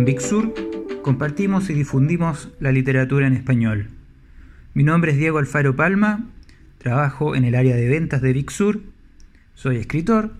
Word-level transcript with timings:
En 0.00 0.06
Big 0.06 0.22
Sur 0.22 0.54
compartimos 1.02 1.68
y 1.68 1.74
difundimos 1.74 2.48
la 2.58 2.72
literatura 2.72 3.26
en 3.26 3.34
español. 3.34 3.90
Mi 4.72 4.82
nombre 4.82 5.12
es 5.12 5.18
Diego 5.18 5.36
Alfaro 5.36 5.76
Palma, 5.76 6.24
trabajo 6.78 7.36
en 7.36 7.44
el 7.44 7.54
área 7.54 7.76
de 7.76 7.86
ventas 7.86 8.22
de 8.22 8.32
Big 8.32 8.50
Sur, 8.50 8.80
soy 9.52 9.76
escritor 9.76 10.32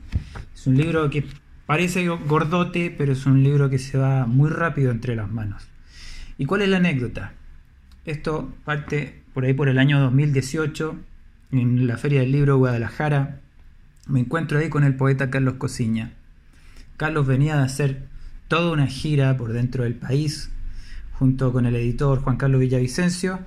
Es 0.54 0.68
un 0.68 0.78
libro 0.78 1.10
que 1.10 1.26
parece 1.66 2.08
gordote, 2.08 2.94
pero 2.96 3.14
es 3.14 3.26
un 3.26 3.42
libro 3.42 3.72
que 3.72 3.80
se 3.80 3.98
va 3.98 4.28
muy 4.28 4.52
rápido 4.52 4.92
entre 4.92 5.16
las 5.16 5.30
manos. 5.30 5.68
¿Y 6.38 6.46
cuál 6.46 6.62
es 6.62 6.70
la 6.70 6.78
anécdota? 6.78 7.34
Esto 8.06 8.54
parte 8.64 9.24
por 9.34 9.44
ahí 9.44 9.56
por 9.56 9.70
el 9.70 9.80
año 9.80 10.00
2018, 10.00 10.96
en 11.52 11.88
la 11.88 11.98
Feria 11.98 12.20
del 12.20 12.32
Libro 12.32 12.58
Guadalajara. 12.58 13.42
Me 14.08 14.20
encuentro 14.20 14.60
ahí 14.60 14.70
con 14.70 14.84
el 14.84 14.96
poeta 14.96 15.32
Carlos 15.32 15.56
Cosiña. 15.56 16.14
Carlos 16.96 17.26
venía 17.26 17.58
de 17.58 17.64
hacer 17.64 18.15
toda 18.48 18.72
una 18.72 18.88
gira 18.88 19.38
por 19.38 19.54
dentro 19.54 19.84
del 19.84 19.96
país, 19.96 20.52
junto 21.14 21.52
con 21.52 21.66
el 21.66 21.76
editor 21.76 22.22
Juan 22.22 22.38
Carlos 22.38 22.62
Villavicencio, 22.62 23.40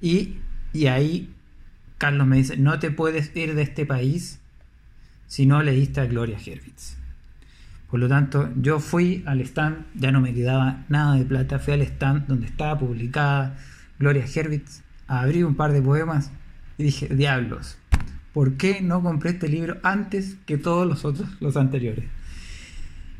y, 0.00 0.36
y 0.72 0.86
ahí 0.86 1.34
Carlos 1.98 2.26
me 2.26 2.36
dice, 2.36 2.56
no 2.56 2.78
te 2.78 2.90
puedes 2.90 3.34
ir 3.36 3.54
de 3.54 3.62
este 3.62 3.86
país 3.86 4.40
si 5.26 5.46
no 5.46 5.62
leíste 5.62 6.00
a 6.00 6.06
Gloria 6.06 6.36
Herwitz. 6.38 6.96
Por 7.90 8.00
lo 8.00 8.08
tanto, 8.08 8.50
yo 8.56 8.80
fui 8.80 9.22
al 9.26 9.40
stand, 9.40 9.86
ya 9.94 10.10
no 10.10 10.20
me 10.20 10.34
quedaba 10.34 10.84
nada 10.88 11.14
de 11.14 11.24
plata, 11.24 11.58
fui 11.58 11.74
al 11.74 11.82
stand 11.82 12.26
donde 12.26 12.46
estaba 12.46 12.78
publicada 12.78 13.56
Gloria 13.98 14.24
Herwitz, 14.26 14.82
abrí 15.06 15.42
un 15.42 15.54
par 15.54 15.72
de 15.72 15.80
poemas 15.80 16.30
y 16.76 16.84
dije, 16.84 17.08
diablos, 17.08 17.78
¿por 18.32 18.54
qué 18.54 18.80
no 18.80 19.02
compré 19.02 19.30
este 19.30 19.48
libro 19.48 19.78
antes 19.82 20.36
que 20.44 20.58
todos 20.58 20.86
los 20.86 21.04
otros, 21.04 21.28
los 21.40 21.56
anteriores? 21.56 22.04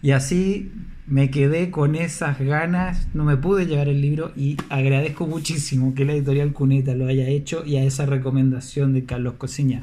Y 0.05 0.11
así 0.11 0.71
me 1.07 1.31
quedé 1.31 1.71
con 1.71 1.95
esas 1.95 2.39
ganas, 2.39 3.09
no 3.15 3.25
me 3.25 3.39
pude 3.39 3.65
llevar 3.65 3.89
el 3.89 4.03
libro 4.03 4.33
y 4.37 4.59
agradezco 4.69 5.27
muchísimo 5.27 5.95
que 5.95 6.05
la 6.05 6.13
editorial 6.13 6.53
Cuneta 6.53 6.95
lo 6.95 7.07
haya 7.07 7.27
hecho 7.27 7.65
y 7.65 7.79
a 7.79 7.85
esa 7.85 8.05
recomendación 8.05 8.93
de 8.93 9.07
Carlos 9.07 9.37
Cosiña. 9.39 9.83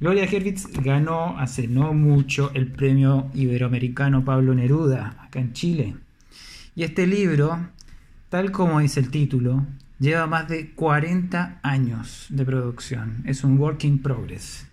Gloria 0.00 0.24
Herwitz 0.24 0.66
ganó 0.84 1.38
hace 1.38 1.66
no 1.66 1.94
mucho 1.94 2.50
el 2.52 2.66
premio 2.66 3.30
iberoamericano 3.32 4.22
Pablo 4.22 4.54
Neruda 4.54 5.16
acá 5.18 5.40
en 5.40 5.54
Chile. 5.54 5.94
Y 6.76 6.82
este 6.82 7.06
libro, 7.06 7.70
tal 8.28 8.52
como 8.52 8.80
dice 8.80 9.00
el 9.00 9.08
título, 9.08 9.64
lleva 9.98 10.26
más 10.26 10.46
de 10.46 10.72
40 10.72 11.60
años 11.62 12.26
de 12.28 12.44
producción. 12.44 13.22
Es 13.24 13.44
un 13.44 13.58
work 13.58 13.82
in 13.84 13.98
progress. 13.98 14.66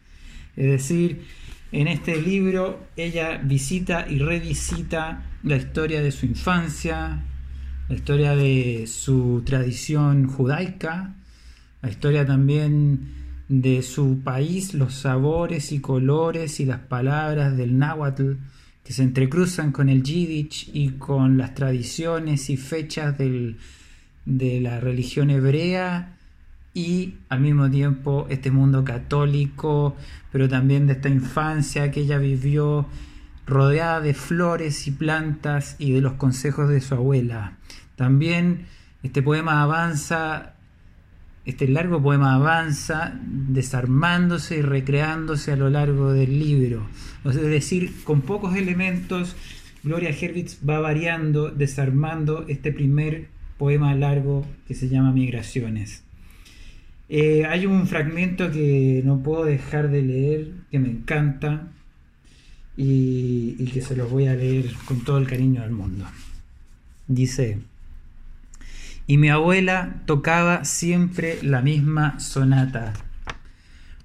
Es 0.57 0.69
decir, 0.69 1.23
en 1.71 1.87
este 1.87 2.21
libro 2.21 2.87
ella 2.95 3.37
visita 3.37 4.05
y 4.09 4.19
revisita 4.19 5.23
la 5.43 5.55
historia 5.55 6.01
de 6.01 6.11
su 6.11 6.25
infancia, 6.25 7.23
la 7.87 7.95
historia 7.95 8.35
de 8.35 8.85
su 8.87 9.43
tradición 9.45 10.27
judaica, 10.27 11.15
la 11.81 11.89
historia 11.89 12.25
también 12.25 13.13
de 13.47 13.81
su 13.81 14.21
país, 14.23 14.73
los 14.73 14.93
sabores 14.93 15.71
y 15.71 15.79
colores 15.79 16.59
y 16.59 16.65
las 16.65 16.79
palabras 16.79 17.55
del 17.55 17.77
náhuatl 17.77 18.33
que 18.83 18.93
se 18.93 19.03
entrecruzan 19.03 19.71
con 19.71 19.89
el 19.89 20.03
yiddish 20.03 20.71
y 20.73 20.89
con 20.91 21.37
las 21.37 21.53
tradiciones 21.53 22.49
y 22.49 22.57
fechas 22.57 23.17
de 23.17 23.55
la 24.61 24.79
religión 24.79 25.29
hebrea 25.29 26.18
y 26.79 27.17
al 27.27 27.41
mismo 27.41 27.69
tiempo 27.69 28.25
este 28.29 28.51
mundo 28.51 28.85
católico, 28.85 29.97
pero 30.31 30.47
también 30.47 30.87
de 30.87 30.93
esta 30.93 31.09
infancia 31.09 31.91
que 31.91 32.01
ella 32.01 32.17
vivió 32.17 32.87
rodeada 33.45 33.99
de 33.99 34.13
flores 34.13 34.87
y 34.87 34.91
plantas 34.91 35.75
y 35.77 35.91
de 35.91 36.01
los 36.01 36.13
consejos 36.13 36.69
de 36.69 36.79
su 36.79 36.95
abuela. 36.95 37.57
También 37.97 38.67
este 39.03 39.21
poema 39.21 39.61
avanza, 39.61 40.53
este 41.45 41.67
largo 41.67 42.01
poema 42.01 42.35
avanza 42.35 43.19
desarmándose 43.25 44.59
y 44.59 44.61
recreándose 44.61 45.51
a 45.51 45.57
lo 45.57 45.69
largo 45.69 46.13
del 46.13 46.39
libro. 46.39 46.87
Es 47.25 47.35
decir, 47.35 48.03
con 48.05 48.21
pocos 48.21 48.55
elementos, 48.55 49.35
Gloria 49.83 50.11
Herwitz 50.11 50.59
va 50.67 50.79
variando, 50.79 51.49
desarmando 51.49 52.45
este 52.47 52.71
primer 52.71 53.27
poema 53.57 53.93
largo 53.95 54.45
que 54.67 54.75
se 54.75 54.87
llama 54.87 55.11
Migraciones. 55.11 56.03
Eh, 57.09 57.45
hay 57.45 57.65
un 57.65 57.87
fragmento 57.87 58.51
que 58.51 59.01
no 59.03 59.21
puedo 59.23 59.43
dejar 59.43 59.89
de 59.89 60.03
leer, 60.03 60.51
que 60.69 60.79
me 60.79 60.89
encanta 60.89 61.67
y, 62.77 63.55
y 63.57 63.65
que 63.65 63.81
se 63.81 63.95
los 63.95 64.09
voy 64.09 64.27
a 64.27 64.35
leer 64.35 64.71
con 64.85 65.03
todo 65.03 65.17
el 65.17 65.27
cariño 65.27 65.61
del 65.61 65.71
mundo. 65.71 66.05
Dice, 67.07 67.57
y 69.07 69.17
mi 69.17 69.29
abuela 69.29 70.03
tocaba 70.05 70.65
siempre 70.65 71.39
la 71.41 71.63
misma 71.63 72.19
sonata. 72.19 72.93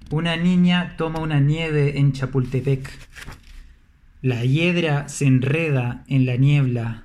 Una 0.09 0.35
niña 0.35 0.95
toma 0.97 1.19
una 1.19 1.39
nieve 1.39 1.99
en 1.99 2.11
Chapultepec. 2.11 2.89
La 4.23 4.43
hiedra 4.43 5.07
se 5.07 5.27
enreda 5.27 6.03
en 6.07 6.25
la 6.25 6.37
niebla, 6.37 7.03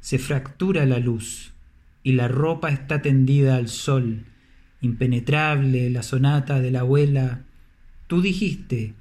se 0.00 0.18
fractura 0.18 0.86
la 0.86 0.98
luz 0.98 1.52
y 2.02 2.12
la 2.12 2.26
ropa 2.26 2.70
está 2.70 3.00
tendida 3.00 3.54
al 3.54 3.68
sol, 3.68 4.24
impenetrable 4.80 5.90
la 5.90 6.02
sonata 6.02 6.60
de 6.60 6.70
la 6.70 6.80
abuela. 6.80 7.40
Tú 8.06 8.22
dijiste 8.22 8.94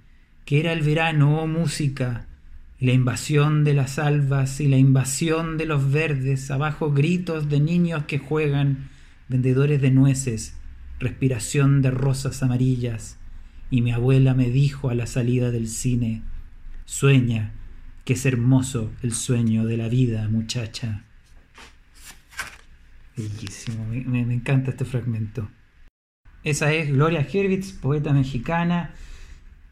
que 0.45 0.59
era 0.59 0.73
el 0.73 0.81
verano, 0.81 1.41
oh 1.41 1.47
música, 1.47 2.27
y 2.79 2.85
la 2.85 2.93
invasión 2.93 3.63
de 3.63 3.73
las 3.73 3.99
albas 3.99 4.61
y 4.61 4.67
la 4.67 4.77
invasión 4.77 5.57
de 5.57 5.65
los 5.65 5.91
verdes, 5.91 6.49
abajo 6.49 6.91
gritos 6.91 7.49
de 7.49 7.59
niños 7.59 8.05
que 8.05 8.19
juegan, 8.19 8.89
vendedores 9.27 9.81
de 9.81 9.91
nueces, 9.91 10.55
respiración 10.99 11.81
de 11.81 11.91
rosas 11.91 12.41
amarillas, 12.41 13.17
y 13.69 13.81
mi 13.81 13.91
abuela 13.91 14.33
me 14.33 14.49
dijo 14.49 14.89
a 14.89 14.95
la 14.95 15.05
salida 15.07 15.51
del 15.51 15.67
cine, 15.67 16.23
sueña, 16.85 17.53
que 18.05 18.13
es 18.13 18.25
hermoso 18.25 18.91
el 19.03 19.13
sueño 19.13 19.65
de 19.65 19.77
la 19.77 19.87
vida, 19.87 20.27
muchacha. 20.29 21.03
Bellísimo, 23.15 23.85
me, 23.85 24.21
encanta 24.21 24.71
este 24.71 24.85
fragmento. 24.85 25.49
Esa 26.45 26.71
es 26.71 26.89
Gloria 26.89 27.27
Herwitz, 27.29 27.73
poeta 27.73 28.13
mexicana, 28.13 28.91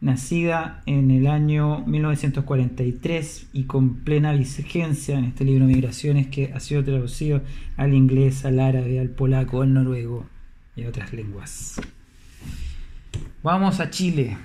nacida 0.01 0.83
en 0.85 1.11
el 1.11 1.27
año 1.27 1.85
1943 1.85 3.47
y 3.53 3.63
con 3.63 4.03
plena 4.03 4.33
vigencia 4.33 5.17
en 5.17 5.23
este 5.23 5.45
libro 5.45 5.65
Migraciones 5.65 6.27
que 6.27 6.51
ha 6.53 6.59
sido 6.59 6.83
traducido 6.83 7.41
al 7.77 7.93
inglés, 7.93 8.43
al 8.43 8.59
árabe, 8.59 8.99
al 8.99 9.09
polaco, 9.09 9.61
al 9.61 9.73
noruego 9.73 10.25
y 10.75 10.83
a 10.83 10.89
otras 10.89 11.13
lenguas. 11.13 11.79
Vamos 13.43 13.79
a 13.79 13.89
Chile, 13.89 14.37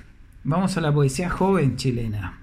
vamos 0.44 0.76
a 0.76 0.80
la 0.80 0.94
poesía 0.94 1.28
joven 1.28 1.76
chilena, 1.76 2.38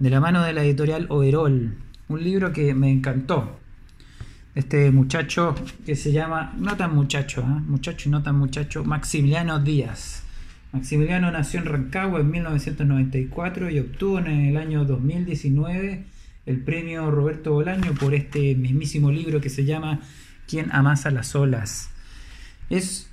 de 0.00 0.10
la 0.10 0.18
mano 0.18 0.42
de 0.42 0.52
la 0.52 0.64
editorial 0.64 1.06
Overol, 1.10 1.76
un 2.08 2.24
libro 2.24 2.52
que 2.52 2.74
me 2.74 2.90
encantó 2.90 3.56
este 4.56 4.90
muchacho 4.90 5.54
que 5.84 5.94
se 5.94 6.12
llama, 6.12 6.54
no 6.58 6.76
tan 6.78 6.94
muchacho, 6.94 7.42
¿eh? 7.42 7.60
muchacho 7.66 8.08
y 8.08 8.12
no 8.12 8.22
tan 8.22 8.36
muchacho, 8.36 8.84
Maximiliano 8.84 9.60
Díaz. 9.60 10.22
Maximiliano 10.72 11.30
nació 11.30 11.60
en 11.60 11.66
Rancagua 11.66 12.20
en 12.20 12.30
1994 12.30 13.70
y 13.70 13.78
obtuvo 13.78 14.18
en 14.18 14.26
el 14.28 14.56
año 14.56 14.86
2019 14.86 16.04
el 16.46 16.60
premio 16.60 17.10
Roberto 17.10 17.52
Bolaño 17.52 17.92
por 17.94 18.14
este 18.14 18.54
mismísimo 18.54 19.12
libro 19.12 19.42
que 19.42 19.50
se 19.50 19.66
llama 19.66 20.00
¿Quién 20.48 20.72
amasa 20.72 21.10
las 21.10 21.34
olas? 21.34 21.90
Es 22.70 23.10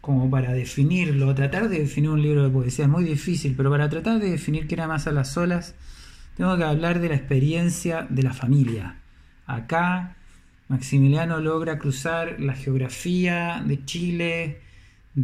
como 0.00 0.28
para 0.30 0.52
definirlo, 0.52 1.32
tratar 1.32 1.68
de 1.68 1.78
definir 1.78 2.10
un 2.10 2.22
libro 2.22 2.42
de 2.42 2.50
poesía 2.50 2.86
es 2.86 2.90
muy 2.90 3.04
difícil, 3.04 3.54
pero 3.56 3.70
para 3.70 3.88
tratar 3.88 4.18
de 4.18 4.30
definir 4.30 4.66
quién 4.66 4.80
amasa 4.80 5.12
las 5.12 5.36
olas, 5.36 5.76
tengo 6.36 6.56
que 6.56 6.64
hablar 6.64 6.98
de 6.98 7.10
la 7.10 7.14
experiencia 7.14 8.04
de 8.10 8.24
la 8.24 8.32
familia. 8.32 8.96
Acá 9.46 10.16
Maximiliano 10.68 11.40
logra 11.40 11.78
cruzar 11.78 12.40
la 12.40 12.54
geografía 12.54 13.62
de 13.66 13.84
Chile, 13.84 14.60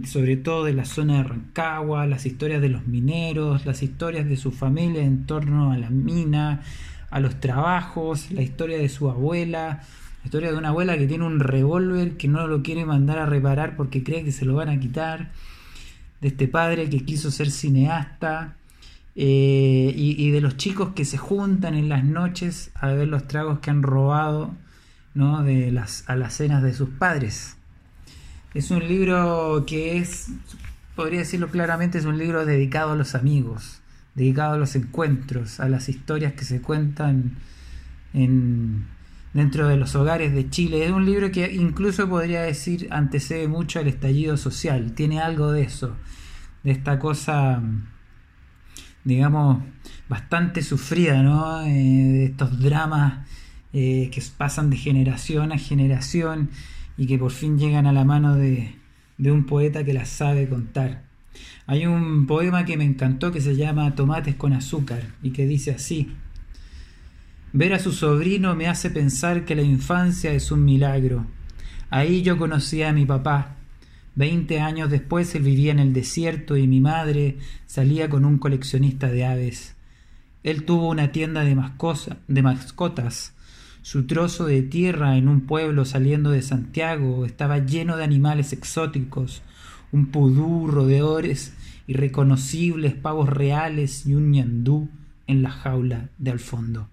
sobre 0.04 0.36
todo 0.36 0.64
de 0.64 0.74
la 0.74 0.84
zona 0.84 1.18
de 1.18 1.22
Rancagua, 1.24 2.06
las 2.06 2.26
historias 2.26 2.60
de 2.60 2.68
los 2.68 2.86
mineros, 2.86 3.64
las 3.64 3.82
historias 3.82 4.28
de 4.28 4.36
su 4.36 4.52
familia 4.52 5.02
en 5.02 5.24
torno 5.24 5.72
a 5.72 5.78
la 5.78 5.90
mina, 5.90 6.62
a 7.10 7.20
los 7.20 7.40
trabajos, 7.40 8.30
la 8.30 8.42
historia 8.42 8.78
de 8.78 8.88
su 8.88 9.08
abuela, 9.08 9.82
la 10.22 10.24
historia 10.24 10.52
de 10.52 10.58
una 10.58 10.68
abuela 10.68 10.98
que 10.98 11.06
tiene 11.06 11.24
un 11.24 11.40
revólver 11.40 12.16
que 12.16 12.28
no 12.28 12.46
lo 12.46 12.62
quiere 12.62 12.84
mandar 12.84 13.18
a 13.18 13.26
reparar 13.26 13.76
porque 13.76 14.04
cree 14.04 14.24
que 14.24 14.32
se 14.32 14.44
lo 14.44 14.56
van 14.56 14.68
a 14.68 14.78
quitar, 14.78 15.30
de 16.20 16.28
este 16.28 16.48
padre 16.48 16.90
que 16.90 17.04
quiso 17.04 17.30
ser 17.30 17.50
cineasta, 17.50 18.56
eh, 19.20 19.92
y, 19.96 20.30
de 20.30 20.40
los 20.40 20.56
chicos 20.56 20.90
que 20.94 21.04
se 21.04 21.18
juntan 21.18 21.74
en 21.74 21.88
las 21.88 22.04
noches 22.04 22.70
a 22.76 22.86
ver 22.92 23.08
los 23.08 23.26
tragos 23.26 23.58
que 23.58 23.68
han 23.68 23.82
robado 23.82 24.54
¿no? 25.14 25.42
de 25.42 25.70
las 25.72 26.04
alacenas 26.08 26.62
de 26.62 26.74
sus 26.74 26.90
padres. 26.90 27.56
Es 28.54 28.70
un 28.70 28.86
libro 28.86 29.64
que 29.66 29.98
es, 29.98 30.28
podría 30.96 31.20
decirlo 31.20 31.48
claramente, 31.48 31.98
es 31.98 32.04
un 32.04 32.18
libro 32.18 32.46
dedicado 32.46 32.92
a 32.92 32.96
los 32.96 33.14
amigos, 33.14 33.80
dedicado 34.14 34.54
a 34.54 34.58
los 34.58 34.74
encuentros, 34.74 35.60
a 35.60 35.68
las 35.68 35.88
historias 35.88 36.32
que 36.32 36.44
se 36.44 36.60
cuentan 36.60 37.36
en, 38.14 38.86
dentro 39.34 39.68
de 39.68 39.76
los 39.76 39.94
hogares 39.94 40.32
de 40.32 40.48
Chile. 40.48 40.84
Es 40.84 40.90
un 40.90 41.04
libro 41.04 41.30
que 41.30 41.52
incluso 41.52 42.08
podría 42.08 42.42
decir 42.42 42.88
antecede 42.90 43.48
mucho 43.48 43.78
al 43.80 43.88
estallido 43.88 44.36
social, 44.36 44.92
tiene 44.92 45.20
algo 45.20 45.52
de 45.52 45.62
eso, 45.62 45.94
de 46.64 46.70
esta 46.70 46.98
cosa, 46.98 47.62
digamos, 49.04 49.62
bastante 50.08 50.62
sufrida, 50.62 51.22
¿no? 51.22 51.62
Eh, 51.62 51.68
de 51.68 52.24
estos 52.24 52.58
dramas 52.60 53.28
eh, 53.80 54.10
que 54.10 54.20
pasan 54.36 54.70
de 54.70 54.76
generación 54.76 55.52
a 55.52 55.56
generación 55.56 56.50
y 56.96 57.06
que 57.06 57.16
por 57.16 57.30
fin 57.30 57.60
llegan 57.60 57.86
a 57.86 57.92
la 57.92 58.04
mano 58.04 58.34
de, 58.34 58.74
un 59.20 59.46
poeta 59.46 59.84
que 59.84 59.92
las 59.92 60.08
sabe 60.08 60.48
contar. 60.48 61.04
Hay 61.64 61.86
un 61.86 62.26
poema 62.26 62.64
que 62.64 62.76
me 62.76 62.82
encantó 62.82 63.30
que 63.30 63.40
se 63.40 63.54
llama 63.54 63.94
Tomates 63.94 64.34
con 64.34 64.52
azúcar 64.52 65.04
y 65.22 65.30
que 65.30 65.46
dice 65.46 65.70
así. 65.70 66.12
Ver 67.52 67.72
a 67.72 67.78
su 67.78 67.92
sobrino 67.92 68.56
me 68.56 68.66
hace 68.66 68.90
pensar 68.90 69.44
que 69.44 69.54
la 69.54 69.62
infancia 69.62 70.32
es 70.32 70.50
un 70.50 70.64
milagro. 70.64 71.26
Ahí 71.88 72.22
yo 72.22 72.36
conocí 72.36 72.82
a 72.82 72.92
mi 72.92 73.06
papá. 73.06 73.58
Veinte 74.16 74.58
años 74.58 74.90
después 74.90 75.32
él 75.36 75.44
vivía 75.44 75.70
en 75.70 75.78
el 75.78 75.92
desierto 75.92 76.56
y 76.56 76.66
mi 76.66 76.80
madre 76.80 77.38
salía 77.66 78.08
con 78.08 78.24
un 78.24 78.38
coleccionista 78.38 79.06
de 79.06 79.24
aves. 79.24 79.76
Él 80.42 80.64
tuvo 80.64 80.88
una 80.88 81.12
tienda 81.12 81.44
de, 81.44 81.56
de 82.26 82.42
mascotas 82.42 83.34
su 83.90 84.04
trozo 84.04 84.44
de 84.44 84.60
tierra 84.60 85.16
en 85.16 85.28
un 85.28 85.46
pueblo 85.46 85.86
saliendo 85.86 86.30
de 86.30 86.42
Santiago 86.42 87.24
estaba 87.24 87.56
lleno 87.64 87.96
de 87.96 88.04
animales 88.04 88.52
exóticos, 88.52 89.40
un 89.92 90.08
pudú, 90.08 90.66
rodeadores 90.66 91.54
irreconocibles, 91.86 92.92
pavos 92.92 93.30
reales 93.30 94.04
y 94.04 94.14
un 94.14 94.30
ñandú 94.30 94.90
en 95.26 95.42
la 95.42 95.50
jaula 95.50 96.10
de 96.18 96.32
al 96.32 96.38
fondo. 96.38 96.90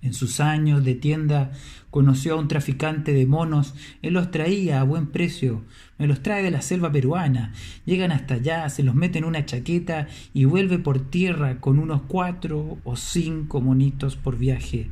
En 0.00 0.14
sus 0.14 0.38
años 0.38 0.84
de 0.84 0.94
tienda 0.94 1.50
conoció 1.90 2.34
a 2.34 2.38
un 2.38 2.46
traficante 2.46 3.12
de 3.12 3.26
monos, 3.26 3.74
él 4.02 4.14
los 4.14 4.30
traía 4.30 4.80
a 4.80 4.84
buen 4.84 5.08
precio, 5.08 5.64
me 5.98 6.06
los 6.06 6.22
trae 6.22 6.44
de 6.44 6.52
la 6.52 6.62
selva 6.62 6.92
peruana, 6.92 7.52
llegan 7.84 8.12
hasta 8.12 8.34
allá, 8.34 8.68
se 8.68 8.84
los 8.84 8.94
mete 8.94 9.18
en 9.18 9.24
una 9.24 9.44
chaqueta 9.44 10.06
y 10.32 10.44
vuelve 10.44 10.78
por 10.78 11.00
tierra 11.00 11.60
con 11.60 11.80
unos 11.80 12.02
cuatro 12.02 12.78
o 12.84 12.94
cinco 12.94 13.60
monitos 13.60 14.14
por 14.14 14.38
viaje. 14.38 14.88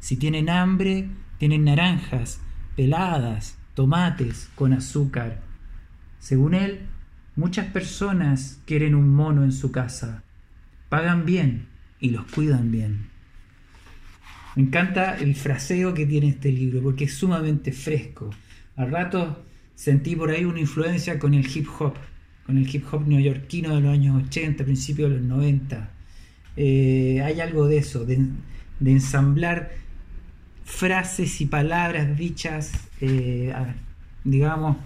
Si 0.00 0.16
tienen 0.16 0.48
hambre, 0.48 1.08
tienen 1.38 1.64
naranjas, 1.64 2.40
peladas, 2.74 3.58
tomates 3.74 4.50
con 4.54 4.72
azúcar. 4.72 5.40
Según 6.18 6.54
él, 6.54 6.80
muchas 7.36 7.66
personas 7.66 8.60
quieren 8.64 8.94
un 8.94 9.14
mono 9.14 9.44
en 9.44 9.52
su 9.52 9.70
casa. 9.70 10.24
Pagan 10.88 11.26
bien 11.26 11.66
y 12.00 12.10
los 12.10 12.24
cuidan 12.24 12.70
bien. 12.70 13.08
Me 14.56 14.62
encanta 14.62 15.16
el 15.16 15.36
fraseo 15.36 15.94
que 15.94 16.06
tiene 16.06 16.28
este 16.28 16.50
libro 16.50 16.82
porque 16.82 17.04
es 17.04 17.14
sumamente 17.14 17.70
fresco. 17.70 18.30
Al 18.76 18.90
rato 18.90 19.44
sentí 19.74 20.16
por 20.16 20.30
ahí 20.30 20.44
una 20.44 20.60
influencia 20.60 21.18
con 21.18 21.34
el 21.34 21.46
hip 21.46 21.68
hop, 21.78 21.94
con 22.46 22.58
el 22.58 22.74
hip 22.74 22.84
hop 22.90 23.06
neoyorquino 23.06 23.74
de 23.74 23.80
los 23.82 23.92
años 23.92 24.24
80, 24.26 24.64
principios 24.64 25.10
de 25.10 25.16
los 25.16 25.24
90. 25.26 25.90
Eh, 26.56 27.22
hay 27.22 27.40
algo 27.40 27.68
de 27.68 27.78
eso, 27.78 28.04
de 28.04 28.26
ensamblar 28.84 29.70
frases 30.70 31.40
y 31.40 31.46
palabras 31.46 32.16
dichas, 32.16 32.72
eh, 33.00 33.54
digamos, 34.24 34.76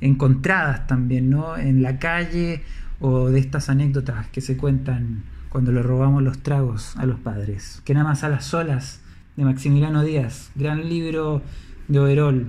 encontradas 0.00 0.86
también, 0.86 1.30
¿no? 1.30 1.56
En 1.56 1.82
la 1.82 1.98
calle 1.98 2.62
o 3.00 3.28
de 3.28 3.38
estas 3.38 3.68
anécdotas 3.68 4.26
que 4.28 4.40
se 4.40 4.56
cuentan 4.56 5.22
cuando 5.50 5.72
le 5.72 5.82
robamos 5.82 6.22
los 6.22 6.42
tragos 6.42 6.96
a 6.96 7.06
los 7.06 7.20
padres. 7.20 7.82
Que 7.84 7.94
nada 7.94 8.08
más 8.08 8.24
a 8.24 8.28
las 8.28 8.44
solas 8.44 9.00
de 9.36 9.44
Maximiliano 9.44 10.02
Díaz, 10.02 10.50
gran 10.54 10.88
libro 10.88 11.42
de 11.88 11.98
Overol 12.00 12.46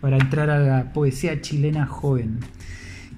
para 0.00 0.16
entrar 0.16 0.50
a 0.50 0.58
la 0.58 0.92
poesía 0.92 1.40
chilena 1.40 1.86
joven. 1.86 2.38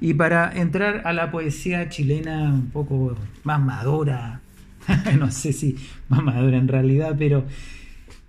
Y 0.00 0.14
para 0.14 0.52
entrar 0.52 1.02
a 1.04 1.12
la 1.12 1.30
poesía 1.30 1.88
chilena 1.88 2.52
un 2.52 2.70
poco 2.70 3.16
más 3.44 3.60
madura, 3.60 4.40
no 5.18 5.30
sé 5.30 5.52
si 5.52 5.76
más 6.08 6.22
madura 6.22 6.56
en 6.56 6.68
realidad, 6.68 7.14
pero 7.18 7.44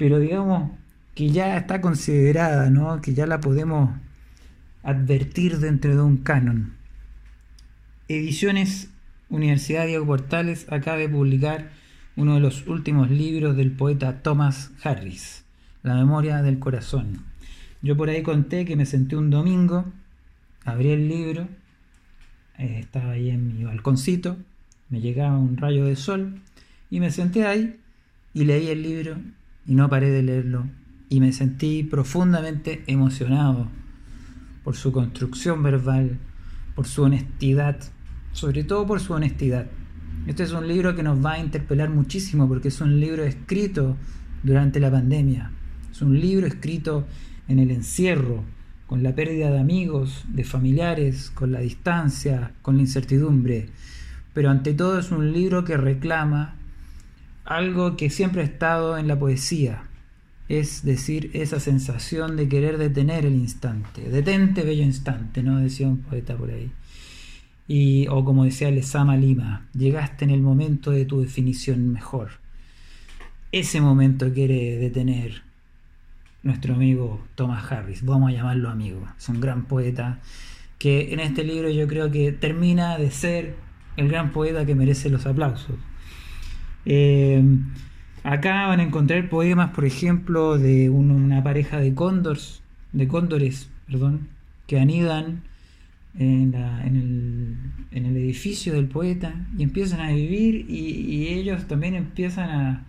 pero 0.03 0.19
digamos 0.19 0.69
que 1.15 1.29
ya 1.29 1.55
está 1.55 1.79
considerada, 1.79 2.69
¿no? 2.69 2.99
que 2.99 3.13
ya 3.13 3.25
la 3.25 3.39
podemos 3.39 3.89
advertir 4.83 5.59
dentro 5.59 5.95
de 5.95 6.01
un 6.01 6.17
canon. 6.17 6.73
Ediciones 8.09 8.89
Universidad 9.29 9.87
Diego 9.87 10.05
Portales 10.05 10.65
acaba 10.69 10.97
de 10.97 11.07
publicar 11.07 11.69
uno 12.17 12.33
de 12.33 12.41
los 12.41 12.67
últimos 12.67 13.11
libros 13.11 13.55
del 13.55 13.71
poeta 13.71 14.21
Thomas 14.21 14.71
Harris, 14.83 15.45
La 15.83 15.95
memoria 15.95 16.41
del 16.41 16.59
corazón. 16.59 17.23
Yo 17.81 17.95
por 17.95 18.09
ahí 18.09 18.23
conté 18.23 18.65
que 18.65 18.75
me 18.75 18.85
senté 18.85 19.15
un 19.15 19.29
domingo, 19.29 19.85
abrí 20.65 20.89
el 20.89 21.07
libro, 21.07 21.47
eh, 22.57 22.79
estaba 22.81 23.11
ahí 23.11 23.29
en 23.29 23.57
mi 23.57 23.63
balconcito, 23.63 24.35
me 24.89 24.99
llegaba 24.99 25.37
un 25.37 25.55
rayo 25.55 25.85
de 25.85 25.95
sol 25.95 26.41
y 26.89 26.99
me 26.99 27.09
senté 27.09 27.47
ahí 27.47 27.77
y 28.33 28.43
leí 28.43 28.67
el 28.67 28.83
libro 28.83 29.15
y 29.65 29.75
no 29.75 29.89
paré 29.89 30.09
de 30.09 30.23
leerlo. 30.23 30.67
Y 31.09 31.19
me 31.19 31.31
sentí 31.31 31.83
profundamente 31.83 32.83
emocionado 32.87 33.67
por 34.63 34.75
su 34.75 34.91
construcción 34.91 35.61
verbal, 35.61 36.17
por 36.75 36.87
su 36.87 37.03
honestidad, 37.03 37.77
sobre 38.31 38.63
todo 38.63 38.85
por 38.87 38.99
su 38.99 39.13
honestidad. 39.13 39.67
Este 40.25 40.43
es 40.43 40.51
un 40.53 40.67
libro 40.67 40.95
que 40.95 41.03
nos 41.03 41.23
va 41.23 41.33
a 41.33 41.39
interpelar 41.39 41.89
muchísimo 41.89 42.47
porque 42.47 42.69
es 42.69 42.81
un 42.81 42.99
libro 42.99 43.23
escrito 43.23 43.97
durante 44.41 44.79
la 44.79 44.91
pandemia, 44.91 45.51
es 45.91 46.01
un 46.01 46.19
libro 46.19 46.47
escrito 46.47 47.05
en 47.47 47.59
el 47.59 47.71
encierro, 47.71 48.43
con 48.87 49.03
la 49.03 49.15
pérdida 49.15 49.49
de 49.49 49.59
amigos, 49.59 50.23
de 50.27 50.43
familiares, 50.43 51.31
con 51.31 51.51
la 51.51 51.59
distancia, 51.59 52.51
con 52.61 52.75
la 52.75 52.83
incertidumbre, 52.83 53.69
pero 54.33 54.49
ante 54.49 54.73
todo 54.73 54.99
es 54.99 55.11
un 55.11 55.31
libro 55.31 55.63
que 55.63 55.77
reclama 55.77 56.55
algo 57.45 57.97
que 57.97 58.09
siempre 58.09 58.41
ha 58.41 58.45
estado 58.45 58.97
en 58.97 59.07
la 59.07 59.17
poesía, 59.17 59.83
es 60.49 60.83
decir, 60.83 61.31
esa 61.33 61.59
sensación 61.59 62.35
de 62.35 62.47
querer 62.47 62.77
detener 62.77 63.25
el 63.25 63.35
instante. 63.35 64.09
Detente, 64.09 64.63
bello 64.63 64.83
instante, 64.83 65.43
¿no? 65.43 65.59
Decía 65.59 65.87
un 65.87 65.99
poeta 65.99 66.35
por 66.35 66.51
ahí. 66.51 66.71
Y, 67.67 68.07
o 68.09 68.25
como 68.25 68.43
decía 68.43 68.69
Lesama 68.71 69.15
Lima, 69.15 69.67
llegaste 69.73 70.25
en 70.25 70.31
el 70.31 70.41
momento 70.41 70.91
de 70.91 71.05
tu 71.05 71.21
definición 71.21 71.91
mejor. 71.91 72.31
Ese 73.51 73.79
momento 73.81 74.33
quiere 74.33 74.77
detener 74.77 75.43
nuestro 76.43 76.75
amigo 76.75 77.21
Thomas 77.35 77.71
Harris, 77.71 78.03
vamos 78.03 78.29
a 78.29 78.33
llamarlo 78.33 78.69
amigo, 78.69 79.07
es 79.17 79.29
un 79.29 79.39
gran 79.39 79.63
poeta 79.63 80.19
que 80.77 81.13
en 81.13 81.21
este 81.21 81.45
libro 81.45 81.69
yo 81.69 81.87
creo 81.87 82.11
que 82.11 82.33
termina 82.33 82.97
de 82.97 83.11
ser 83.11 83.55
el 83.95 84.09
gran 84.09 84.33
poeta 84.33 84.65
que 84.65 84.75
merece 84.75 85.09
los 85.09 85.25
aplausos. 85.25 85.75
Eh, 86.85 87.43
acá 88.23 88.67
van 88.67 88.79
a 88.79 88.83
encontrar 88.83 89.29
poemas, 89.29 89.71
por 89.71 89.85
ejemplo, 89.85 90.57
de 90.57 90.89
una 90.89 91.43
pareja 91.43 91.79
de 91.79 91.93
cóndores, 91.93 92.61
de 92.91 93.07
cóndores, 93.07 93.69
perdón, 93.87 94.29
que 94.67 94.79
anidan 94.79 95.43
en, 96.17 96.53
el, 97.91 98.17
edificio 98.17 98.73
del 98.73 98.87
poeta 98.87 99.47
y 99.57 99.63
empiezan 99.63 99.99
a 100.01 100.11
vivir 100.11 100.69
y, 100.69 101.27
ellos 101.27 101.67
también 101.67 101.95
empiezan 101.95 102.49
a, 102.49 102.85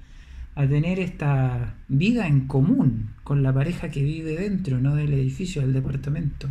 a 0.54 0.66
tener 0.66 0.98
esta 1.00 1.74
vida 1.88 2.26
en 2.26 2.46
común 2.46 3.10
con 3.24 3.42
la 3.42 3.52
pareja 3.52 3.90
que 3.90 4.02
vive 4.02 4.36
dentro, 4.36 4.80
no 4.80 4.94
del 4.94 5.12
edificio, 5.14 5.62
del 5.62 5.72
departamento. 5.72 6.48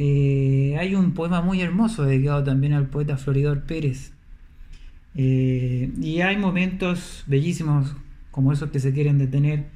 Eh, 0.00 0.76
hay 0.78 0.94
un 0.94 1.12
poema 1.12 1.42
muy 1.42 1.60
hermoso 1.60 2.04
dedicado 2.04 2.44
también 2.44 2.72
al 2.72 2.86
poeta 2.86 3.16
Floridor 3.16 3.64
Pérez. 3.64 4.12
Eh, 5.20 5.90
y 6.00 6.20
hay 6.20 6.36
momentos 6.36 7.24
bellísimos 7.26 7.96
como 8.30 8.52
esos 8.52 8.70
que 8.70 8.78
se 8.78 8.92
quieren 8.92 9.18
detener, 9.18 9.66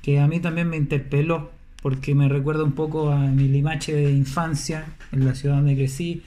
que 0.00 0.20
a 0.20 0.28
mí 0.28 0.38
también 0.38 0.68
me 0.68 0.76
interpeló, 0.76 1.50
porque 1.82 2.14
me 2.14 2.28
recuerda 2.28 2.62
un 2.62 2.72
poco 2.72 3.10
a 3.10 3.18
mi 3.18 3.48
limache 3.48 3.92
de 3.92 4.12
infancia 4.12 4.84
en 5.10 5.24
la 5.24 5.34
ciudad 5.34 5.56
donde 5.56 5.74
crecí, 5.74 6.22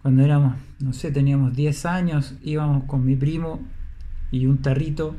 cuando 0.00 0.22
éramos, 0.22 0.54
no 0.78 0.92
sé, 0.92 1.10
teníamos 1.10 1.56
10 1.56 1.86
años, 1.86 2.36
íbamos 2.44 2.84
con 2.84 3.04
mi 3.04 3.16
primo 3.16 3.58
y 4.30 4.46
un 4.46 4.58
tarrito, 4.58 5.16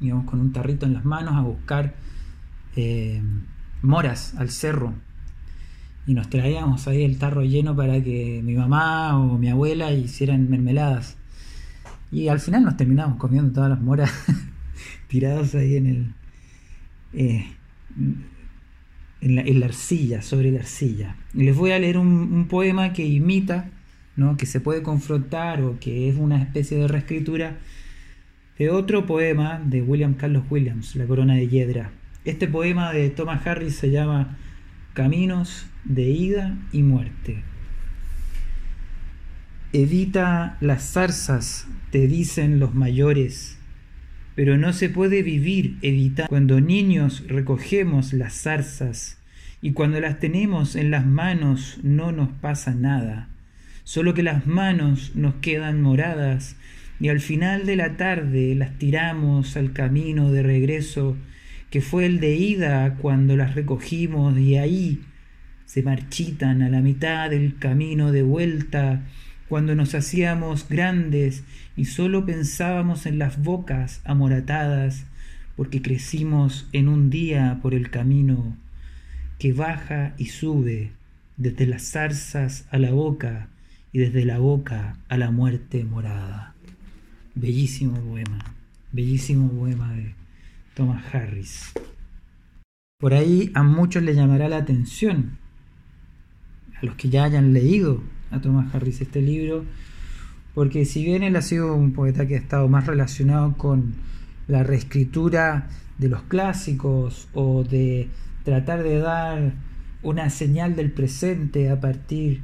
íbamos 0.00 0.26
con 0.26 0.38
un 0.38 0.52
tarrito 0.52 0.84
en 0.84 0.92
las 0.92 1.06
manos 1.06 1.34
a 1.34 1.40
buscar 1.40 1.94
eh, 2.76 3.22
moras 3.80 4.34
al 4.36 4.50
cerro 4.50 4.92
y 6.06 6.12
nos 6.12 6.28
traíamos 6.28 6.86
ahí 6.88 7.04
el 7.04 7.18
tarro 7.18 7.42
lleno 7.42 7.74
para 7.74 8.02
que 8.02 8.42
mi 8.44 8.54
mamá 8.54 9.18
o 9.18 9.38
mi 9.38 9.48
abuela 9.48 9.92
hicieran 9.92 10.50
mermeladas. 10.50 11.16
Y 12.12 12.28
al 12.28 12.40
final 12.40 12.62
nos 12.62 12.76
terminamos 12.76 13.16
comiendo 13.16 13.52
todas 13.52 13.70
las 13.70 13.80
moras 13.80 14.12
tiradas 15.08 15.54
ahí 15.54 15.76
en 15.76 15.86
el. 15.86 16.14
Eh, 17.14 17.46
en, 19.22 19.60
la, 19.60 19.66
arcilla, 19.66 20.20
sobre 20.20 20.50
la 20.50 20.60
arcilla. 20.60 21.16
Les 21.32 21.56
voy 21.56 21.70
a 21.70 21.78
leer 21.78 21.96
un, 21.96 22.46
poema 22.48 22.92
que 22.92 23.04
imita, 23.06 23.70
¿no? 24.16 24.36
que 24.36 24.46
se 24.46 24.60
puede 24.60 24.82
confrontar 24.82 25.62
o 25.62 25.78
que 25.78 26.08
es 26.08 26.16
una 26.16 26.42
especie 26.42 26.76
de 26.78 26.88
reescritura 26.88 27.58
de 28.58 28.70
otro 28.70 29.06
poema 29.06 29.60
de 29.64 29.82
William 29.82 30.14
Carlos 30.14 30.44
Williams, 30.50 30.96
La 30.96 31.06
Corona 31.06 31.34
de 31.34 31.48
Hiedra. 31.48 31.92
Este 32.24 32.46
poema 32.46 32.92
de 32.92 33.10
Thomas 33.10 33.46
Harris 33.46 33.76
se 33.76 33.90
llama 33.90 34.36
Caminos 34.92 35.66
de 35.84 36.02
ida 36.10 36.58
y 36.72 36.82
muerte. 36.82 37.42
Evita 39.74 40.58
las 40.60 40.82
zarzas, 40.92 41.66
te 41.90 42.06
dicen 42.06 42.60
los 42.60 42.74
mayores, 42.74 43.56
pero 44.34 44.58
no 44.58 44.74
se 44.74 44.90
puede 44.90 45.22
vivir 45.22 45.78
evitando. 45.80 46.28
Cuando 46.28 46.60
niños 46.60 47.24
recogemos 47.26 48.12
las 48.12 48.34
zarzas 48.34 49.16
y 49.62 49.72
cuando 49.72 49.98
las 49.98 50.20
tenemos 50.20 50.76
en 50.76 50.90
las 50.90 51.06
manos 51.06 51.78
no 51.82 52.12
nos 52.12 52.28
pasa 52.28 52.74
nada, 52.74 53.30
solo 53.82 54.12
que 54.12 54.22
las 54.22 54.46
manos 54.46 55.12
nos 55.14 55.36
quedan 55.36 55.80
moradas 55.80 56.56
y 57.00 57.08
al 57.08 57.20
final 57.20 57.64
de 57.64 57.76
la 57.76 57.96
tarde 57.96 58.54
las 58.54 58.76
tiramos 58.76 59.56
al 59.56 59.72
camino 59.72 60.30
de 60.30 60.42
regreso 60.42 61.16
que 61.70 61.80
fue 61.80 62.04
el 62.04 62.20
de 62.20 62.34
ida 62.34 62.96
cuando 62.96 63.38
las 63.38 63.54
recogimos 63.54 64.38
y 64.38 64.58
ahí 64.58 65.00
se 65.64 65.82
marchitan 65.82 66.60
a 66.60 66.68
la 66.68 66.82
mitad 66.82 67.30
del 67.30 67.56
camino 67.58 68.12
de 68.12 68.22
vuelta 68.22 69.00
cuando 69.52 69.74
nos 69.74 69.94
hacíamos 69.94 70.66
grandes 70.66 71.44
y 71.76 71.84
solo 71.84 72.24
pensábamos 72.24 73.04
en 73.04 73.18
las 73.18 73.42
bocas 73.42 74.00
amoratadas 74.06 75.04
porque 75.56 75.82
crecimos 75.82 76.66
en 76.72 76.88
un 76.88 77.10
día 77.10 77.58
por 77.60 77.74
el 77.74 77.90
camino 77.90 78.56
que 79.38 79.52
baja 79.52 80.14
y 80.16 80.28
sube 80.28 80.92
desde 81.36 81.66
las 81.66 81.82
zarzas 81.82 82.66
a 82.70 82.78
la 82.78 82.92
boca 82.92 83.48
y 83.92 83.98
desde 83.98 84.24
la 84.24 84.38
boca 84.38 84.96
a 85.10 85.18
la 85.18 85.30
muerte 85.30 85.84
morada. 85.84 86.54
Bellísimo 87.34 88.00
poema, 88.00 88.54
bellísimo 88.90 89.50
poema 89.50 89.92
de 89.92 90.14
Thomas 90.72 91.04
Harris. 91.14 91.74
Por 92.98 93.12
ahí 93.12 93.50
a 93.52 93.62
muchos 93.62 94.02
les 94.02 94.16
llamará 94.16 94.48
la 94.48 94.56
atención, 94.56 95.36
a 96.80 96.86
los 96.86 96.94
que 96.94 97.10
ya 97.10 97.24
hayan 97.24 97.52
leído 97.52 98.02
a 98.32 98.40
Thomas 98.40 98.74
Harris 98.74 99.00
este 99.00 99.22
libro, 99.22 99.64
porque 100.54 100.84
si 100.84 101.04
bien 101.04 101.22
él 101.22 101.36
ha 101.36 101.42
sido 101.42 101.74
un 101.74 101.92
poeta 101.92 102.26
que 102.26 102.34
ha 102.34 102.38
estado 102.38 102.68
más 102.68 102.86
relacionado 102.86 103.56
con 103.56 103.94
la 104.48 104.62
reescritura 104.62 105.68
de 105.98 106.08
los 106.08 106.22
clásicos 106.22 107.28
o 107.32 107.64
de 107.64 108.08
tratar 108.44 108.82
de 108.82 108.98
dar 108.98 109.52
una 110.02 110.30
señal 110.30 110.74
del 110.74 110.90
presente 110.90 111.70
a 111.70 111.80
partir 111.80 112.42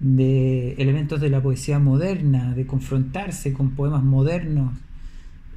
de 0.00 0.72
elementos 0.74 1.20
de 1.20 1.30
la 1.30 1.42
poesía 1.42 1.78
moderna, 1.78 2.54
de 2.54 2.66
confrontarse 2.66 3.52
con 3.52 3.70
poemas 3.70 4.02
modernos, 4.02 4.74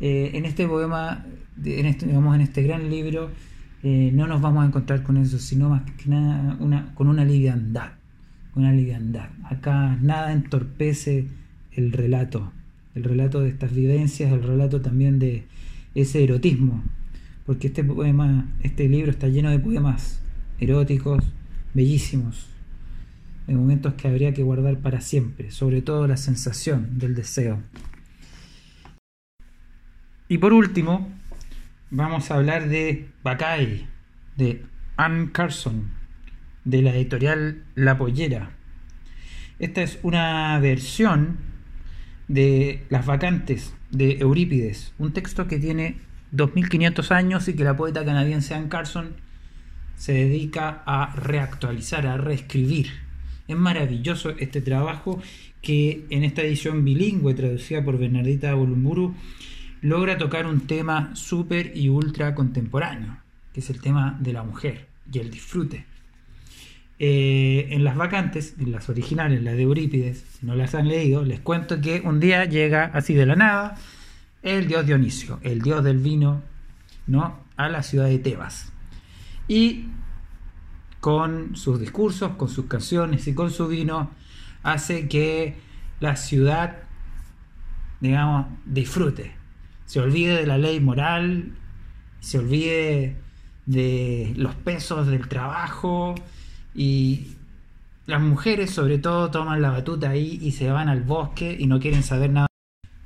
eh, 0.01 0.31
en 0.33 0.45
este 0.45 0.67
poema, 0.67 1.25
en 1.63 1.85
este, 1.85 2.05
digamos, 2.05 2.35
en 2.35 2.41
este 2.41 2.63
gran 2.63 2.89
libro, 2.89 3.31
eh, 3.83 4.11
no 4.13 4.27
nos 4.27 4.41
vamos 4.41 4.63
a 4.63 4.67
encontrar 4.67 5.03
con 5.03 5.17
eso, 5.17 5.39
sino 5.39 5.69
más 5.69 5.83
que 5.91 6.09
nada 6.09 6.57
una, 6.59 6.93
con 6.95 7.07
una 7.07 7.25
liviandad, 7.25 7.91
una 8.59 8.71
liviandad. 8.71 9.29
Acá 9.43 9.97
nada 10.01 10.31
entorpece 10.31 11.27
el 11.71 11.91
relato, 11.91 12.51
el 12.95 13.03
relato 13.03 13.41
de 13.41 13.49
estas 13.49 13.73
vivencias, 13.73 14.31
el 14.31 14.43
relato 14.43 14.81
también 14.81 15.19
de 15.19 15.45
ese 15.95 16.23
erotismo, 16.23 16.83
porque 17.45 17.67
este 17.67 17.83
poema, 17.83 18.47
este 18.61 18.87
libro 18.87 19.11
está 19.11 19.27
lleno 19.27 19.49
de 19.49 19.59
poemas 19.59 20.21
eróticos, 20.59 21.23
bellísimos, 21.73 22.47
de 23.47 23.55
momentos 23.55 23.93
que 23.95 24.07
habría 24.07 24.33
que 24.33 24.43
guardar 24.43 24.77
para 24.79 25.01
siempre, 25.01 25.51
sobre 25.51 25.81
todo 25.81 26.07
la 26.07 26.17
sensación 26.17 26.99
del 26.99 27.15
deseo. 27.15 27.59
Y 30.27 30.37
por 30.37 30.53
último, 30.53 31.09
vamos 31.89 32.29
a 32.29 32.35
hablar 32.35 32.69
de 32.69 33.09
Bacay, 33.23 33.87
de 34.37 34.63
Anne 34.95 35.31
Carson, 35.31 35.98
de 36.65 36.81
la 36.81 36.95
editorial 36.95 37.63
La 37.75 37.97
Pollera. 37.97 38.51
Esta 39.59 39.81
es 39.81 39.99
una 40.03 40.57
versión 40.59 41.37
de 42.27 42.85
Las 42.89 43.05
Vacantes 43.05 43.73
de 43.91 44.19
Eurípides, 44.19 44.93
un 44.97 45.13
texto 45.13 45.47
que 45.47 45.59
tiene 45.59 45.97
2500 46.31 47.11
años 47.11 47.47
y 47.47 47.55
que 47.55 47.63
la 47.63 47.75
poeta 47.75 48.05
canadiense 48.05 48.53
Anne 48.53 48.69
Carson 48.69 49.15
se 49.95 50.13
dedica 50.13 50.83
a 50.85 51.13
reactualizar, 51.15 52.07
a 52.07 52.17
reescribir. 52.17 52.87
Es 53.47 53.57
maravilloso 53.57 54.29
este 54.37 54.61
trabajo 54.61 55.21
que 55.61 56.05
en 56.09 56.23
esta 56.23 56.41
edición 56.41 56.85
bilingüe 56.85 57.33
traducida 57.33 57.83
por 57.83 57.97
Bernardita 57.97 58.53
Bolumburu 58.53 59.15
logra 59.81 60.17
tocar 60.17 60.45
un 60.45 60.67
tema 60.67 61.15
súper 61.15 61.75
y 61.75 61.89
ultra 61.89 62.35
contemporáneo, 62.35 63.17
que 63.53 63.59
es 63.59 63.69
el 63.69 63.81
tema 63.81 64.17
de 64.21 64.33
la 64.33 64.43
mujer 64.43 64.87
y 65.11 65.19
el 65.19 65.31
disfrute. 65.31 65.85
Eh, 67.01 67.67
en 67.71 67.85
las 67.85 67.95
vacantes, 67.95 68.55
en 68.59 68.73
las 68.73 68.89
originales, 68.89 69.41
las 69.41 69.55
de 69.55 69.61
Eurípides, 69.63 70.25
si 70.37 70.45
no 70.45 70.53
las 70.55 70.75
han 70.75 70.89
leído, 70.89 71.23
les 71.23 71.39
cuento 71.39 71.79
que 71.79 72.01
un 72.03 72.19
día 72.19 72.43
llega 72.43 72.91
así 72.93 73.13
de 73.13 73.25
la 73.25 73.37
nada 73.37 73.77
el 74.43 74.67
dios 74.67 74.85
Dionisio, 74.85 75.39
el 75.41 75.61
dios 75.61 75.81
del 75.81 75.99
vino, 75.99 76.41
¿no? 77.07 77.39
a 77.55 77.69
la 77.69 77.83
ciudad 77.83 78.07
de 78.07 78.19
Tebas. 78.19 78.73
Y 79.47 79.87
con 80.99 81.55
sus 81.55 81.79
discursos, 81.79 82.33
con 82.33 82.49
sus 82.49 82.65
canciones 82.65 83.27
y 83.27 83.33
con 83.33 83.49
su 83.49 83.69
vino, 83.69 84.11
hace 84.63 85.07
que 85.07 85.55
la 86.01 86.17
ciudad, 86.17 86.79
digamos, 88.01 88.47
disfrute, 88.65 89.33
se 89.85 90.01
olvide 90.01 90.35
de 90.35 90.47
la 90.47 90.57
ley 90.57 90.81
moral, 90.81 91.53
se 92.19 92.39
olvide 92.39 93.15
de 93.65 94.33
los 94.35 94.55
pesos 94.55 95.07
del 95.07 95.29
trabajo 95.29 96.15
y 96.73 97.35
las 98.05 98.21
mujeres 98.21 98.71
sobre 98.71 98.97
todo 98.97 99.31
toman 99.31 99.61
la 99.61 99.71
batuta 99.71 100.09
ahí 100.09 100.39
y 100.41 100.51
se 100.51 100.71
van 100.71 100.89
al 100.89 101.03
bosque 101.03 101.55
y 101.59 101.67
no 101.67 101.79
quieren 101.79 102.03
saber 102.03 102.31
nada. 102.31 102.47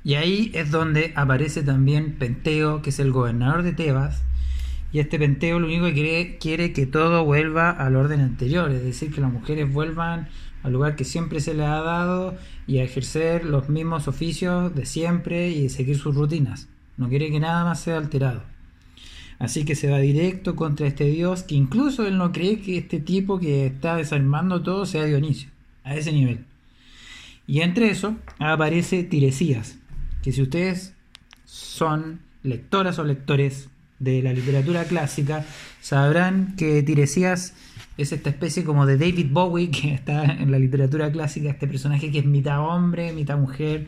Y 0.02 0.14
ahí 0.14 0.50
es 0.54 0.70
donde 0.70 1.12
aparece 1.16 1.62
también 1.62 2.16
Penteo, 2.18 2.82
que 2.82 2.90
es 2.90 2.98
el 2.98 3.12
gobernador 3.12 3.62
de 3.62 3.72
Tebas, 3.72 4.22
y 4.92 5.00
este 5.00 5.18
Penteo 5.18 5.58
lo 5.58 5.66
único 5.66 5.86
que 5.86 5.94
quiere, 5.94 6.38
quiere 6.38 6.72
que 6.72 6.86
todo 6.86 7.24
vuelva 7.24 7.70
al 7.70 7.96
orden 7.96 8.20
anterior, 8.20 8.70
es 8.70 8.84
decir, 8.84 9.12
que 9.12 9.20
las 9.20 9.32
mujeres 9.32 9.72
vuelvan 9.72 10.28
al 10.62 10.72
lugar 10.72 10.94
que 10.94 11.04
siempre 11.04 11.40
se 11.40 11.52
les 11.52 11.66
ha 11.66 11.80
dado 11.82 12.36
y 12.66 12.78
a 12.78 12.84
ejercer 12.84 13.44
los 13.44 13.68
mismos 13.68 14.06
oficios 14.06 14.74
de 14.74 14.86
siempre 14.86 15.50
y 15.50 15.68
seguir 15.68 15.98
sus 15.98 16.14
rutinas. 16.14 16.68
No 16.96 17.08
quiere 17.08 17.30
que 17.30 17.40
nada 17.40 17.64
más 17.64 17.80
sea 17.80 17.98
alterado. 17.98 18.42
Así 19.38 19.64
que 19.64 19.74
se 19.74 19.90
va 19.90 19.98
directo 19.98 20.56
contra 20.56 20.86
este 20.86 21.04
dios 21.06 21.42
que 21.42 21.54
incluso 21.54 22.06
él 22.06 22.18
no 22.18 22.32
cree 22.32 22.60
que 22.60 22.78
este 22.78 23.00
tipo 23.00 23.38
que 23.38 23.66
está 23.66 23.96
desarmando 23.96 24.62
todo 24.62 24.86
sea 24.86 25.04
Dionisio. 25.04 25.50
A 25.82 25.96
ese 25.96 26.12
nivel. 26.12 26.44
Y 27.46 27.60
entre 27.60 27.90
eso 27.90 28.16
aparece 28.38 29.04
Tiresías. 29.04 29.78
Que 30.22 30.32
si 30.32 30.40
ustedes 30.40 30.94
son 31.44 32.20
lectoras 32.42 32.98
o 32.98 33.04
lectores 33.04 33.68
de 33.98 34.22
la 34.22 34.32
literatura 34.32 34.84
clásica, 34.84 35.44
sabrán 35.80 36.56
que 36.56 36.82
Tiresías 36.82 37.54
es 37.96 38.12
esta 38.12 38.30
especie 38.30 38.64
como 38.64 38.86
de 38.86 38.98
David 38.98 39.28
Bowie 39.30 39.70
que 39.70 39.94
está 39.94 40.24
en 40.24 40.50
la 40.50 40.58
literatura 40.58 41.10
clásica, 41.12 41.50
este 41.50 41.68
personaje 41.68 42.10
que 42.10 42.20
es 42.20 42.24
mitad 42.24 42.60
hombre, 42.60 43.12
mitad 43.12 43.38
mujer, 43.38 43.86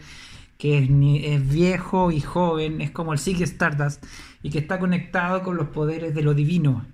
que 0.59 0.79
es, 0.79 1.49
viejo 1.49 2.11
y 2.11 2.21
joven, 2.21 2.81
es 2.81 2.91
como 2.91 3.13
el 3.13 3.19
Sig 3.19 3.43
Stardust, 3.43 4.05
y 4.43 4.51
que 4.51 4.59
está 4.59 4.79
conectado 4.79 5.43
con 5.43 5.57
los 5.57 5.69
poderes 5.69 6.15
de 6.15 6.23
lo 6.23 6.35
divino, 6.35 6.87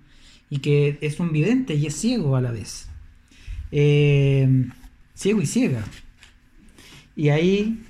y 0.50 0.58
que 0.58 0.98
es 1.00 1.20
un 1.20 1.32
vidente 1.32 1.74
y 1.74 1.86
es 1.86 1.94
ciego 1.94 2.36
a 2.36 2.40
la 2.40 2.50
vez. 2.50 2.88
Eh, 3.70 4.66
ciego 5.14 5.40
y 5.40 5.46
ciega. 5.46 5.84
Y 7.14 7.28
ahí 7.28 7.82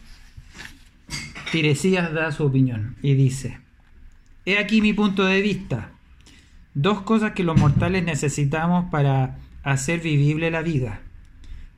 Tiresías 1.52 2.12
da 2.14 2.32
su 2.32 2.44
opinión 2.44 2.96
y 3.02 3.14
dice, 3.14 3.58
he 4.46 4.58
aquí 4.58 4.80
mi 4.80 4.94
punto 4.94 5.24
de 5.24 5.42
vista. 5.42 5.90
Dos 6.74 7.02
cosas 7.02 7.32
que 7.32 7.44
los 7.44 7.58
mortales 7.58 8.04
necesitamos 8.04 8.90
para 8.90 9.36
hacer 9.62 10.00
vivible 10.00 10.50
la 10.50 10.62
vida. 10.62 11.02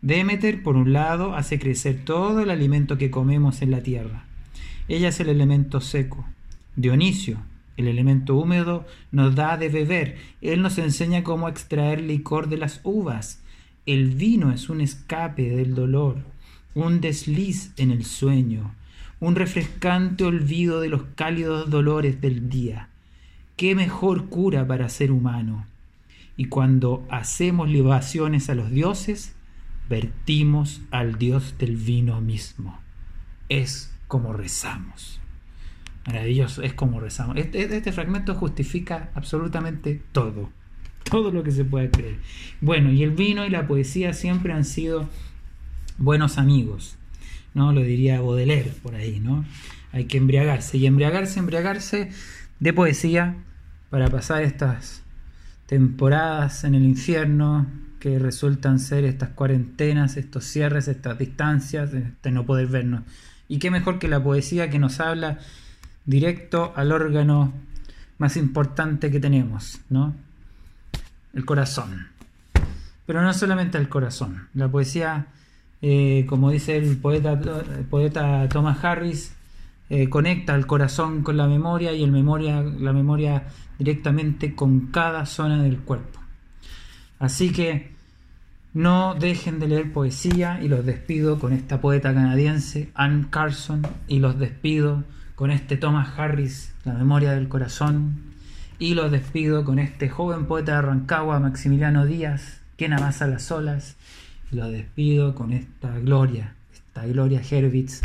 Demeter, 0.04 0.62
por 0.62 0.76
un 0.76 0.92
lado, 0.92 1.34
hace 1.34 1.58
crecer 1.58 2.04
todo 2.04 2.40
el 2.40 2.50
alimento 2.50 2.98
que 2.98 3.10
comemos 3.10 3.62
en 3.62 3.70
la 3.70 3.82
tierra. 3.82 4.24
Ella 4.86 5.08
es 5.08 5.18
el 5.18 5.30
elemento 5.30 5.80
seco. 5.80 6.26
Dionisio, 6.76 7.38
el 7.78 7.88
elemento 7.88 8.36
húmedo, 8.36 8.86
nos 9.12 9.34
da 9.34 9.56
de 9.56 9.70
beber. 9.70 10.18
Él 10.42 10.60
nos 10.60 10.76
enseña 10.76 11.24
cómo 11.24 11.48
extraer 11.48 12.02
licor 12.02 12.50
de 12.50 12.58
las 12.58 12.82
uvas. 12.84 13.40
El 13.86 14.10
vino 14.10 14.52
es 14.52 14.68
un 14.68 14.82
escape 14.82 15.48
del 15.48 15.74
dolor, 15.74 16.18
un 16.74 17.00
desliz 17.00 17.72
en 17.78 17.90
el 17.90 18.04
sueño, 18.04 18.74
un 19.20 19.36
refrescante 19.36 20.24
olvido 20.24 20.82
de 20.82 20.90
los 20.90 21.04
cálidos 21.14 21.70
dolores 21.70 22.20
del 22.20 22.50
día. 22.50 22.90
¿Qué 23.56 23.74
mejor 23.74 24.26
cura 24.26 24.66
para 24.66 24.90
ser 24.90 25.10
humano? 25.10 25.64
Y 26.36 26.44
cuando 26.44 27.06
hacemos 27.08 27.70
libaciones 27.70 28.50
a 28.50 28.54
los 28.54 28.70
dioses, 28.70 29.34
vertimos 29.88 30.80
al 30.90 31.18
Dios 31.18 31.56
del 31.58 31.76
vino 31.76 32.20
mismo. 32.20 32.80
Es 33.48 33.92
como 34.08 34.32
rezamos. 34.32 35.20
Maravilloso, 36.06 36.62
es 36.62 36.74
como 36.74 37.00
rezamos. 37.00 37.36
Este, 37.36 37.62
este, 37.64 37.92
fragmento 37.92 38.34
justifica 38.34 39.10
absolutamente 39.14 40.02
todo. 40.12 40.50
Todo 41.04 41.30
lo 41.30 41.42
que 41.42 41.50
se 41.50 41.64
puede 41.64 41.90
creer. 41.90 42.18
Bueno, 42.60 42.90
y 42.90 43.02
el 43.02 43.10
vino 43.10 43.44
y 43.44 43.50
la 43.50 43.66
poesía 43.66 44.12
siempre 44.12 44.52
han 44.52 44.64
sido 44.64 45.08
buenos 45.98 46.38
amigos. 46.38 46.96
¿no? 47.54 47.72
Lo 47.72 47.82
diría 47.82 48.20
Baudelaire 48.20 48.72
por 48.82 48.94
ahí, 48.94 49.20
¿no? 49.20 49.44
Hay 49.92 50.06
que 50.06 50.18
embriagarse. 50.18 50.76
Y 50.76 50.86
embriagarse, 50.86 51.38
embriagarse 51.38 52.10
de 52.58 52.72
poesía 52.72 53.36
para 53.90 54.08
pasar 54.08 54.42
estas 54.42 55.02
temporadas 55.66 56.64
en 56.64 56.74
el 56.74 56.84
infierno 56.84 57.66
que 58.04 58.18
resultan 58.18 58.80
ser 58.80 59.06
estas 59.06 59.30
cuarentenas, 59.30 60.18
estos 60.18 60.44
cierres, 60.44 60.88
estas 60.88 61.18
distancias, 61.18 61.90
de 61.90 62.30
no 62.30 62.44
poder 62.44 62.66
vernos. 62.66 63.00
Y 63.48 63.58
qué 63.58 63.70
mejor 63.70 63.98
que 63.98 64.08
la 64.08 64.22
poesía 64.22 64.68
que 64.68 64.78
nos 64.78 65.00
habla 65.00 65.38
directo 66.04 66.74
al 66.76 66.92
órgano 66.92 67.54
más 68.18 68.36
importante 68.36 69.10
que 69.10 69.20
tenemos, 69.20 69.80
¿no? 69.88 70.14
El 71.32 71.46
corazón. 71.46 72.08
Pero 73.06 73.22
no 73.22 73.32
solamente 73.32 73.78
el 73.78 73.88
corazón. 73.88 74.48
La 74.52 74.68
poesía, 74.68 75.28
eh, 75.80 76.26
como 76.28 76.50
dice 76.50 76.76
el 76.76 76.98
poeta, 76.98 77.40
poeta 77.88 78.46
Thomas 78.50 78.84
Harris, 78.84 79.34
eh, 79.88 80.10
conecta 80.10 80.54
el 80.54 80.66
corazón 80.66 81.22
con 81.22 81.38
la 81.38 81.46
memoria 81.46 81.94
y 81.94 82.04
el 82.04 82.12
memoria, 82.12 82.60
la 82.60 82.92
memoria 82.92 83.44
directamente 83.78 84.54
con 84.54 84.88
cada 84.88 85.24
zona 85.24 85.62
del 85.62 85.78
cuerpo. 85.78 86.20
Así 87.18 87.50
que 87.50 87.93
no 88.74 89.14
dejen 89.14 89.60
de 89.60 89.68
leer 89.68 89.92
poesía 89.92 90.60
y 90.60 90.66
los 90.66 90.84
despido 90.84 91.38
con 91.38 91.52
esta 91.52 91.80
poeta 91.80 92.12
canadiense, 92.12 92.90
Anne 92.94 93.26
Carson, 93.30 93.86
y 94.08 94.18
los 94.18 94.36
despido 94.36 95.04
con 95.36 95.52
este 95.52 95.76
Thomas 95.76 96.18
Harris, 96.18 96.74
La 96.84 96.94
memoria 96.94 97.32
del 97.32 97.48
corazón, 97.48 98.34
y 98.80 98.94
los 98.94 99.12
despido 99.12 99.64
con 99.64 99.78
este 99.78 100.08
joven 100.08 100.46
poeta 100.46 100.74
de 100.74 100.82
Rancagua, 100.82 101.38
Maximiliano 101.38 102.04
Díaz, 102.04 102.60
quien 102.76 102.92
amasa 102.92 103.28
las 103.28 103.50
olas, 103.52 103.94
y 104.50 104.56
los 104.56 104.72
despido 104.72 105.36
con 105.36 105.52
esta 105.52 105.96
gloria, 106.00 106.54
esta 106.74 107.06
gloria 107.06 107.40
Herwitz 107.48 108.02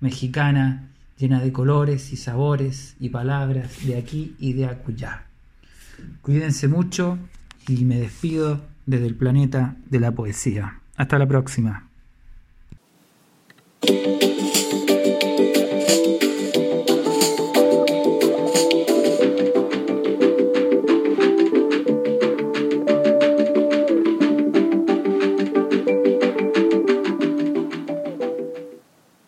mexicana, 0.00 0.88
llena 1.18 1.40
de 1.40 1.52
colores 1.52 2.12
y 2.12 2.16
sabores 2.16 2.96
y 2.98 3.10
palabras 3.10 3.86
de 3.86 3.96
aquí 3.96 4.34
y 4.40 4.54
de 4.54 4.66
acullá. 4.66 5.26
Cuídense 6.22 6.66
mucho 6.66 7.18
y 7.68 7.84
me 7.84 8.00
despido 8.00 8.62
desde 8.86 9.06
el 9.06 9.16
planeta 9.16 9.76
de 9.88 10.00
la 10.00 10.12
poesía. 10.12 10.80
Hasta 10.96 11.18
la 11.18 11.26
próxima. 11.26 11.89